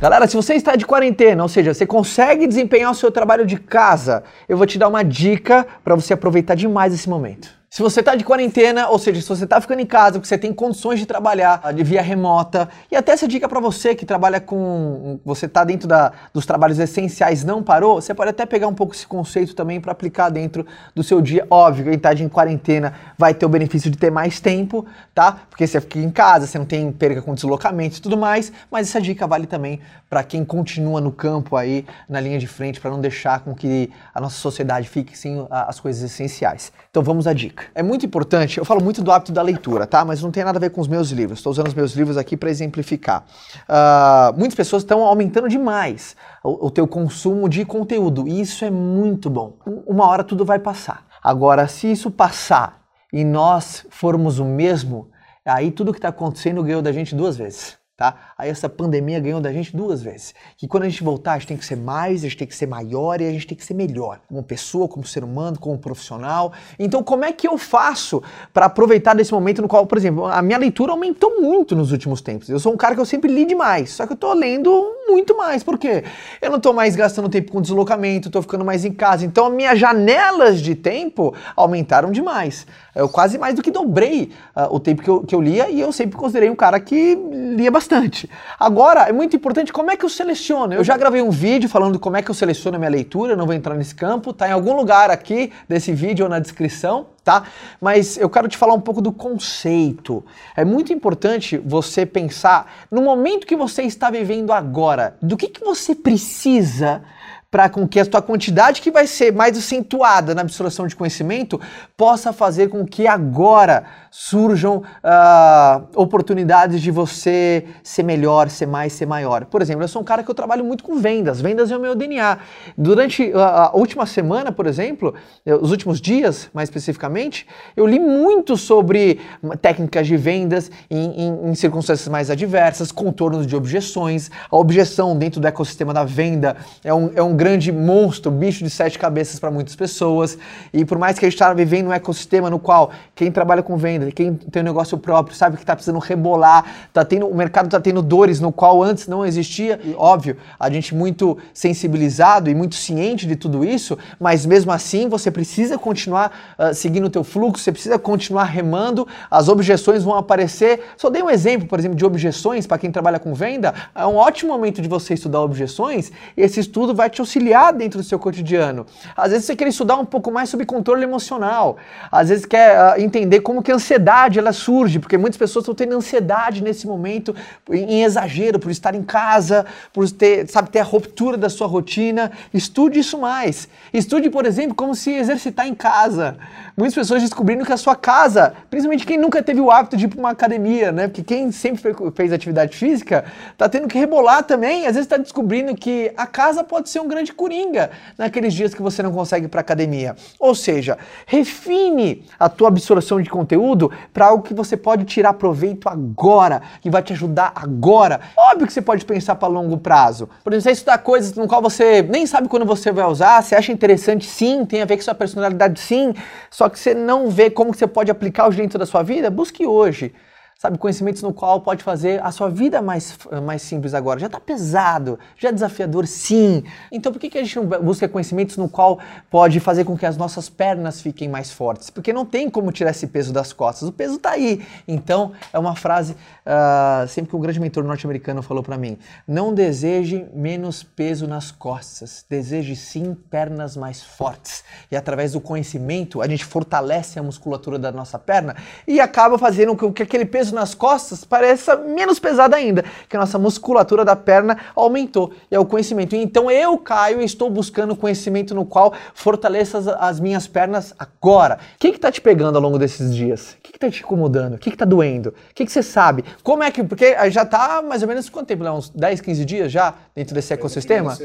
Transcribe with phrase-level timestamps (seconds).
[0.00, 3.56] Galera, se você está de quarentena, ou seja, você consegue desempenhar o seu trabalho de
[3.56, 7.57] casa, eu vou te dar uma dica para você aproveitar demais esse momento.
[7.70, 10.38] Se você está de quarentena, ou seja, se você está ficando em casa, porque você
[10.38, 14.40] tem condições de trabalhar de via remota, e até essa dica para você que trabalha
[14.40, 15.20] com.
[15.22, 18.94] Você está dentro da, dos trabalhos essenciais, não parou, você pode até pegar um pouco
[18.94, 21.46] esse conceito também para aplicar dentro do seu dia.
[21.50, 25.40] Óbvio, quem está em quarentena vai ter o benefício de ter mais tempo, tá?
[25.50, 28.88] Porque você fica em casa, você não tem perca com deslocamentos e tudo mais, mas
[28.88, 32.90] essa dica vale também para quem continua no campo aí, na linha de frente, para
[32.90, 36.72] não deixar com que a nossa sociedade fique sem as coisas essenciais.
[36.90, 37.57] Então vamos à dica.
[37.74, 40.04] É muito importante, eu falo muito do hábito da leitura, tá?
[40.04, 41.38] Mas não tem nada a ver com os meus livros.
[41.38, 43.24] Estou usando os meus livros aqui para exemplificar.
[43.68, 48.70] Uh, muitas pessoas estão aumentando demais o, o teu consumo de conteúdo e isso é
[48.70, 49.56] muito bom.
[49.86, 51.06] Uma hora tudo vai passar.
[51.22, 55.08] Agora, se isso passar e nós formos o mesmo,
[55.44, 58.14] aí tudo que está acontecendo ganhou da gente duas vezes tá?
[58.38, 60.32] Aí essa pandemia ganhou da gente duas vezes.
[60.56, 62.54] Que quando a gente voltar, a gente tem que ser mais, a gente tem que
[62.54, 65.76] ser maior e a gente tem que ser melhor, como pessoa, como ser humano, como
[65.76, 66.52] profissional.
[66.78, 68.22] Então, como é que eu faço
[68.54, 72.20] para aproveitar desse momento no qual, por exemplo, a minha leitura aumentou muito nos últimos
[72.20, 72.48] tempos.
[72.48, 74.70] Eu sou um cara que eu sempre li demais, só que eu tô lendo
[75.08, 75.64] muito mais.
[75.64, 76.04] Por quê?
[76.40, 79.26] Eu não tô mais gastando tempo com deslocamento, tô ficando mais em casa.
[79.26, 82.64] Então, as minhas janelas de tempo aumentaram demais.
[82.94, 85.80] Eu quase mais do que dobrei uh, o tempo que eu, que eu lia e
[85.80, 87.16] eu sempre considerei um cara que
[87.56, 88.28] lia bastante bastante.
[88.60, 90.74] Agora, é muito importante como é que eu seleciono.
[90.74, 93.46] Eu já gravei um vídeo falando como é que eu seleciono a minha leitura, não
[93.46, 97.44] vou entrar nesse campo, tá em algum lugar aqui desse vídeo ou na descrição, tá?
[97.80, 100.22] Mas eu quero te falar um pouco do conceito.
[100.54, 105.64] É muito importante você pensar no momento que você está vivendo agora, do que, que
[105.64, 107.02] você precisa
[107.50, 111.58] para com que a tua quantidade que vai ser mais acentuada na absorção de conhecimento
[111.96, 119.06] possa fazer com que agora surjam uh, oportunidades de você ser melhor, ser mais, ser
[119.06, 119.46] maior.
[119.46, 121.80] Por exemplo, eu sou um cara que eu trabalho muito com vendas, vendas é o
[121.80, 122.38] meu DNA.
[122.76, 125.14] Durante a, a última semana, por exemplo,
[125.46, 129.20] os últimos dias, mais especificamente, eu li muito sobre
[129.62, 134.30] técnicas de vendas em, em, em circunstâncias mais adversas, contornos de objeções.
[134.50, 138.68] A objeção dentro do ecossistema da venda é um, é um grande monstro, bicho de
[138.68, 140.36] sete cabeças para muitas pessoas.
[140.72, 143.76] E por mais que a gente está vivendo um ecossistema no qual quem trabalha com
[143.76, 147.66] venda quem tem um negócio próprio, sabe que está precisando rebolar, tá tendo, o mercado
[147.66, 149.78] está tendo dores no qual antes não existia.
[149.84, 155.08] E, óbvio, a gente muito sensibilizado e muito ciente de tudo isso, mas mesmo assim
[155.08, 160.16] você precisa continuar uh, seguindo o teu fluxo, você precisa continuar remando, as objeções vão
[160.16, 160.80] aparecer.
[160.96, 163.72] Só dei um exemplo, por exemplo, de objeções para quem trabalha com venda.
[163.94, 167.98] É um ótimo momento de você estudar objeções e esse estudo vai te auxiliar dentro
[167.98, 168.86] do seu cotidiano.
[169.14, 171.76] Às vezes você quer estudar um pouco mais sobre controle emocional,
[172.10, 175.74] às vezes quer uh, entender como que a ansiedade ela surge, porque muitas pessoas estão
[175.74, 177.34] tendo ansiedade nesse momento,
[177.70, 182.32] em exagero, por estar em casa, por ter, sabe, ter a ruptura da sua rotina.
[182.52, 183.68] Estude isso mais.
[183.92, 186.38] Estude, por exemplo, como se exercitar em casa.
[186.76, 190.08] Muitas pessoas descobrindo que a sua casa, principalmente quem nunca teve o hábito de ir
[190.08, 191.08] para uma academia, né?
[191.08, 194.86] Porque quem sempre fez atividade física, está tendo que rebolar também.
[194.86, 198.82] Às vezes está descobrindo que a casa pode ser um grande coringa naqueles dias que
[198.82, 200.14] você não consegue ir para academia.
[200.38, 205.88] Ou seja, refine a tua absorção de conteúdo para algo que você pode tirar proveito
[205.88, 208.20] agora, que vai te ajudar agora.
[208.36, 210.28] Óbvio que você pode pensar para longo prazo.
[210.44, 213.54] Por exemplo, você estudar coisas no qual você nem sabe quando você vai usar, você
[213.54, 216.14] acha interessante sim, tem a ver com sua personalidade sim,
[216.50, 219.30] só que você não vê como que você pode aplicar o dentro da sua vida,
[219.30, 220.12] busque hoje
[220.58, 224.18] sabe, conhecimentos no qual pode fazer a sua vida mais, mais simples agora.
[224.18, 226.64] Já está pesado, já é desafiador, sim.
[226.90, 228.98] Então por que, que a gente não busca conhecimentos no qual
[229.30, 231.90] pode fazer com que as nossas pernas fiquem mais fortes?
[231.90, 234.66] Porque não tem como tirar esse peso das costas, o peso está aí.
[234.88, 236.14] Então é uma frase
[236.44, 238.98] uh, sempre que um grande mentor norte-americano falou para mim:
[239.28, 244.64] não deseje menos peso nas costas, deseje sim pernas mais fortes.
[244.90, 248.56] E através do conhecimento a gente fortalece a musculatura da nossa perna
[248.88, 253.16] e acaba fazendo com que aquele peso peso nas costas pareça menos pesado ainda, que
[253.16, 255.32] a nossa musculatura da perna aumentou.
[255.50, 256.16] E é o conhecimento.
[256.16, 261.58] Então eu, Caio, estou buscando conhecimento no qual fortaleça as, as minhas pernas agora.
[261.76, 263.52] O que está te pegando ao longo desses dias?
[263.52, 264.54] O que está te incomodando?
[264.54, 265.30] O que está doendo?
[265.30, 266.24] O que, que você sabe?
[266.42, 266.82] Como é que.
[266.82, 268.64] Porque já está mais ou menos quanto tempo?
[268.64, 268.70] Né?
[268.70, 271.16] Uns 10, 15 dias já dentro desse ecossistema?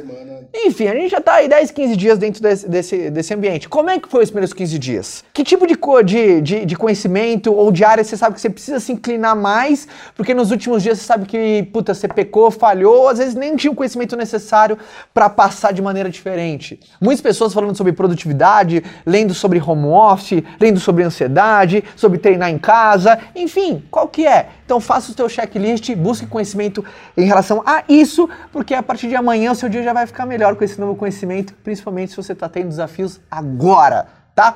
[0.53, 3.69] Enfim, a gente já está aí 10, 15 dias dentro desse, desse, desse ambiente.
[3.69, 5.23] Como é que foi os primeiros 15 dias?
[5.33, 8.79] Que tipo de, de, de, de conhecimento ou de área você sabe que você precisa
[8.79, 9.12] se inclinar?
[9.13, 13.35] Treinar mais, porque nos últimos dias você sabe que, puta, você pecou, falhou, às vezes
[13.35, 14.77] nem tinha o conhecimento necessário
[15.13, 16.79] para passar de maneira diferente.
[16.99, 22.57] Muitas pessoas falando sobre produtividade, lendo sobre home office, lendo sobre ansiedade, sobre treinar em
[22.57, 24.49] casa, enfim, qual que é?
[24.65, 26.83] Então faça o seu checklist, busque conhecimento
[27.15, 30.25] em relação a isso, porque a partir de amanhã o seu dia já vai ficar
[30.25, 34.55] melhor com esse novo conhecimento, principalmente se você está tendo desafios agora, tá?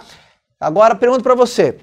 [0.59, 1.77] Agora pergunto para você,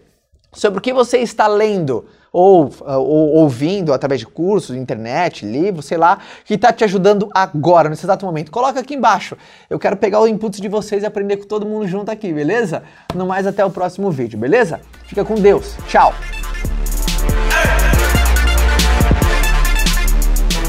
[0.54, 5.96] sobre o que você está lendo ou, ou, ouvindo através de cursos, internet, livros, sei
[5.96, 8.50] lá, que está te ajudando agora, nesse exato momento.
[8.50, 9.36] Coloca aqui embaixo.
[9.70, 12.82] Eu quero pegar o input de vocês e aprender com todo mundo junto aqui, beleza?
[13.14, 14.80] No mais, até o próximo vídeo, beleza?
[15.04, 15.76] Fica com Deus.
[15.86, 16.12] Tchau!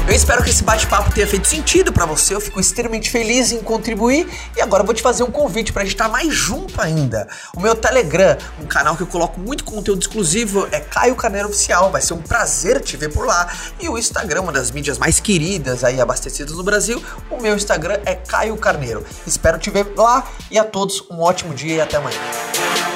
[0.06, 2.32] Eu espero que esse bate-papo tenha feito sentido para você.
[2.32, 4.28] Eu fico extremamente feliz em contribuir.
[4.56, 7.26] E agora vou te fazer um convite para a gente estar mais junto ainda.
[7.56, 11.90] O meu Telegram, um canal que eu coloco muito conteúdo exclusivo, é Caio Carneiro Oficial.
[11.90, 13.52] Vai ser um prazer te ver por lá.
[13.80, 17.98] E o Instagram, uma das mídias mais queridas aí abastecidas no Brasil, o meu Instagram
[18.04, 19.04] é Caio Carneiro.
[19.26, 22.95] Espero te ver lá e a todos um ótimo dia e até amanhã.